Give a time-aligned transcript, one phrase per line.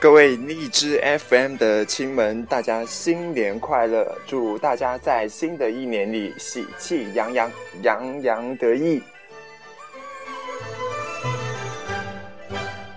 [0.00, 7.52] 各位荔枝 fm 的亲们大家新年快乐祝大家在新的一年里喜气洋洋
[7.82, 9.02] 洋洋得意。